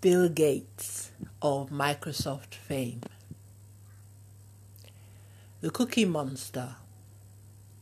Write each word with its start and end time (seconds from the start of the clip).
Bill 0.00 0.30
Gates 0.30 1.10
of 1.42 1.68
Microsoft 1.68 2.54
fame, 2.54 3.02
the 5.60 5.70
Cookie 5.70 6.06
Monster 6.06 6.76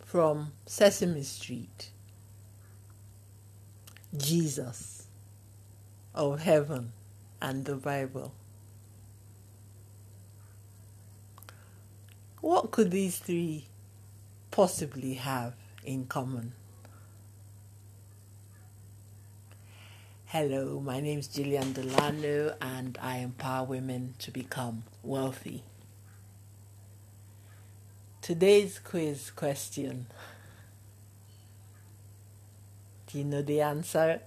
from 0.04 0.50
Sesame 0.66 1.22
Street, 1.22 1.90
Jesus 4.16 5.06
of 6.12 6.40
heaven 6.40 6.90
and 7.40 7.64
the 7.64 7.76
Bible. 7.76 8.32
What 12.40 12.72
could 12.72 12.90
these 12.90 13.18
three 13.18 13.66
possibly 14.50 15.14
have 15.14 15.54
in 15.84 16.06
common? 16.06 16.54
Hello, 20.32 20.78
my 20.78 21.00
name 21.00 21.20
is 21.20 21.26
Gillian 21.26 21.72
Delano 21.72 22.54
and 22.60 22.98
I 23.00 23.16
empower 23.20 23.64
women 23.64 24.12
to 24.18 24.30
become 24.30 24.82
wealthy. 25.02 25.62
Today's 28.20 28.78
quiz 28.78 29.30
question 29.30 30.04
Do 33.06 33.16
you 33.16 33.24
know 33.24 33.40
the 33.40 33.62
answer? 33.62 34.20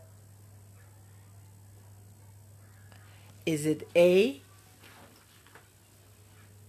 Is 3.45 3.67
it 3.67 3.87
A? 3.95 4.41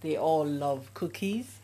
They 0.01 0.15
all 0.15 0.45
love 0.45 0.93
cookies. 0.93 1.57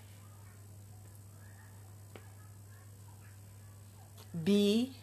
B 4.44 4.94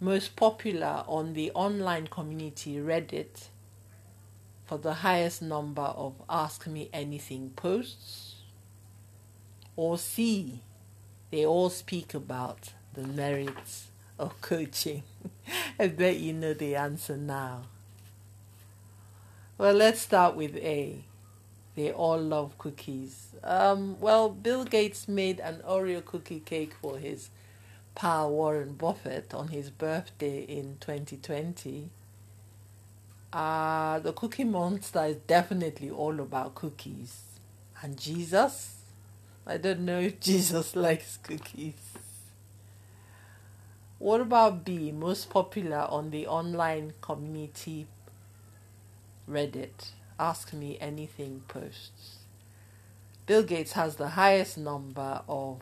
most 0.00 0.34
popular 0.34 1.04
on 1.06 1.34
the 1.34 1.50
online 1.52 2.06
community 2.06 2.76
Reddit 2.76 3.48
for 4.64 4.78
the 4.78 4.94
highest 4.94 5.42
number 5.42 5.82
of 5.82 6.14
Ask 6.28 6.66
Me 6.66 6.88
Anything 6.92 7.50
posts. 7.54 8.36
Or 9.76 9.98
C, 9.98 10.60
they 11.30 11.44
all 11.44 11.68
speak 11.68 12.14
about 12.14 12.72
the 12.94 13.06
merits 13.06 13.88
of 14.18 14.40
coaching. 14.40 15.02
I 15.78 15.88
bet 15.88 16.16
you 16.18 16.32
know 16.32 16.54
the 16.54 16.76
answer 16.76 17.16
now. 17.16 17.64
Well, 19.58 19.74
let's 19.74 20.00
start 20.00 20.34
with 20.34 20.56
A. 20.56 21.04
They 21.76 21.92
all 21.92 22.18
love 22.18 22.56
cookies. 22.56 23.28
Um, 23.44 24.00
well, 24.00 24.30
Bill 24.30 24.64
Gates 24.64 25.06
made 25.06 25.40
an 25.40 25.62
Oreo 25.68 26.02
cookie 26.02 26.40
cake 26.40 26.72
for 26.80 26.96
his 26.98 27.28
Pa 27.94 28.26
Warren 28.26 28.74
Buffett 28.74 29.34
on 29.34 29.48
his 29.48 29.70
birthday 29.70 30.42
in 30.42 30.76
2020. 30.80 31.90
Uh, 33.32 33.98
the 34.00 34.12
Cookie 34.12 34.44
Monster 34.44 35.04
is 35.04 35.16
definitely 35.16 35.90
all 35.90 36.20
about 36.20 36.54
cookies. 36.54 37.22
And 37.82 37.98
Jesus? 37.98 38.76
I 39.46 39.56
don't 39.56 39.80
know 39.80 40.00
if 40.00 40.20
Jesus 40.20 40.74
likes 40.76 41.16
cookies. 41.18 41.74
What 43.98 44.20
about 44.22 44.64
B, 44.64 44.92
most 44.92 45.28
popular 45.28 45.86
on 45.88 46.10
the 46.10 46.26
online 46.26 46.94
community 47.02 47.86
Reddit? 49.28 49.90
Ask 50.18 50.52
Me 50.52 50.78
Anything 50.80 51.42
posts. 51.48 52.16
Bill 53.26 53.42
Gates 53.42 53.72
has 53.72 53.96
the 53.96 54.08
highest 54.10 54.58
number 54.58 55.22
of 55.28 55.60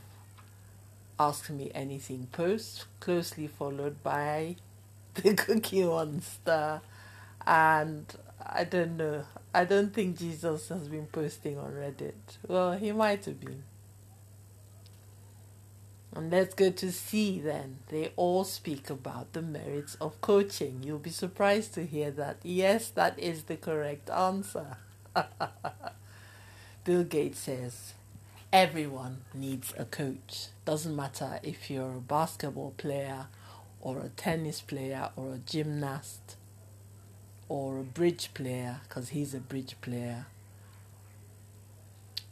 Ask 1.20 1.50
Me 1.50 1.70
Anything 1.74 2.28
post, 2.32 2.86
closely 3.00 3.46
followed 3.46 4.02
by 4.02 4.56
the 5.14 5.34
Cookie 5.34 5.84
Monster. 5.84 6.80
And 7.46 8.06
I 8.44 8.64
don't 8.64 8.96
know, 8.96 9.24
I 9.54 9.64
don't 9.64 9.92
think 9.92 10.18
Jesus 10.18 10.68
has 10.68 10.88
been 10.88 11.06
posting 11.06 11.58
on 11.58 11.72
Reddit. 11.72 12.12
Well, 12.46 12.72
he 12.72 12.92
might 12.92 13.24
have 13.24 13.40
been. 13.40 13.64
And 16.14 16.30
let's 16.30 16.54
go 16.54 16.70
to 16.70 16.90
C 16.90 17.38
then. 17.40 17.78
They 17.88 18.12
all 18.16 18.44
speak 18.44 18.90
about 18.90 19.32
the 19.34 19.42
merits 19.42 19.96
of 20.00 20.20
coaching. 20.20 20.82
You'll 20.82 20.98
be 20.98 21.10
surprised 21.10 21.74
to 21.74 21.84
hear 21.84 22.10
that. 22.12 22.38
Yes, 22.42 22.90
that 22.90 23.18
is 23.18 23.44
the 23.44 23.56
correct 23.56 24.08
answer. 24.10 24.78
Bill 26.84 27.04
Gates 27.04 27.40
says, 27.40 27.92
Everyone 28.52 29.24
needs 29.34 29.74
a 29.76 29.84
coach. 29.84 30.46
Doesn't 30.64 30.96
matter 30.96 31.38
if 31.42 31.70
you're 31.70 31.96
a 31.96 32.00
basketball 32.00 32.72
player 32.78 33.26
or 33.82 34.00
a 34.00 34.08
tennis 34.08 34.62
player 34.62 35.10
or 35.16 35.34
a 35.34 35.38
gymnast 35.38 36.36
or 37.46 37.78
a 37.78 37.82
bridge 37.82 38.30
player, 38.32 38.80
because 38.88 39.10
he's 39.10 39.34
a 39.34 39.38
bridge 39.38 39.74
player. 39.82 40.24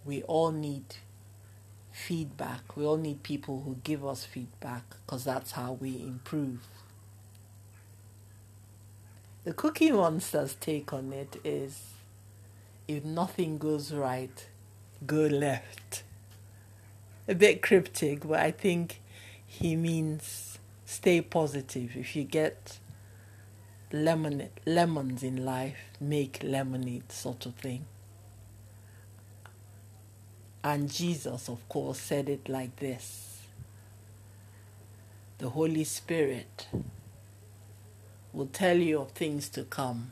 We 0.06 0.22
all 0.22 0.53
need 0.53 0.97
feedback. 1.93 2.78
We 2.78 2.87
all 2.87 2.97
need 2.97 3.22
people 3.22 3.62
who 3.66 3.77
give 3.84 4.03
us 4.03 4.25
feedback 4.25 4.84
because 5.04 5.25
that's 5.25 5.53
how 5.53 5.72
we 5.72 6.00
improve. 6.00 6.66
The 9.44 9.53
Cookie 9.53 9.93
Monster's 9.93 10.54
take 10.54 10.94
on 10.94 11.12
it 11.12 11.37
is 11.44 11.91
if 12.88 13.04
nothing 13.04 13.59
goes 13.59 13.93
right, 13.93 14.48
go 15.06 15.27
left 15.27 16.04
a 17.29 17.35
bit 17.35 17.63
cryptic, 17.63 18.27
but 18.27 18.41
I 18.41 18.51
think 18.51 19.01
he 19.47 19.77
means 19.77 20.59
stay 20.85 21.21
positive. 21.21 21.97
If 21.97 22.15
you 22.17 22.25
get 22.25 22.79
lemon 23.93 24.49
lemons 24.65 25.23
in 25.23 25.45
life, 25.45 25.79
make 26.01 26.41
lemonade 26.43 27.11
sort 27.11 27.47
of 27.47 27.55
thing. 27.55 27.87
And 30.63 30.91
Jesus, 30.93 31.49
of 31.49 31.69
course, 31.69 31.99
said 31.99 32.29
it 32.29 32.49
like 32.49 32.77
this 32.77 33.43
The 35.39 35.51
Holy 35.51 35.85
Spirit 35.85 36.69
will 38.33 38.47
tell 38.47 38.77
you 38.77 39.01
of 39.01 39.13
things 39.13 39.49
to 39.51 39.63
come, 39.65 40.11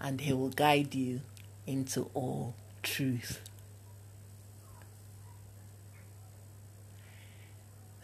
and 0.00 0.20
He 0.20 0.32
will 0.32 0.48
guide 0.48 0.94
you 0.94 1.20
into 1.66 2.10
all 2.14 2.54
truth. 2.82 3.40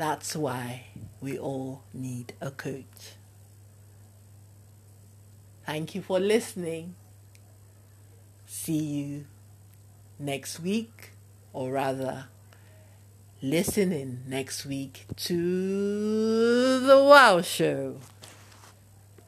That's 0.02 0.34
why 0.34 0.86
we 1.20 1.38
all 1.38 1.84
need 1.94 2.32
a 2.40 2.50
coach. 2.50 3.14
Thank 5.64 5.94
you 5.94 6.02
for 6.02 6.18
listening. 6.18 6.96
See 8.44 8.82
you 8.82 9.26
next 10.18 10.58
week, 10.58 11.12
or 11.52 11.70
rather, 11.70 12.24
listening 13.40 14.24
next 14.26 14.66
week 14.66 15.06
to 15.18 16.80
The 16.80 17.04
Wow 17.04 17.40
Show. 17.40 17.98